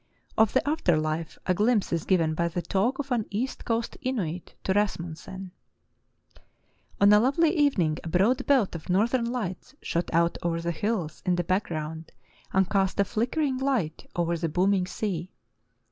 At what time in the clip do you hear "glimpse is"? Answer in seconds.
1.53-2.05